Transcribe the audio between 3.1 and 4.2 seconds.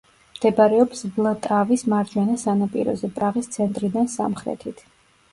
პრაღის ცენტრიდან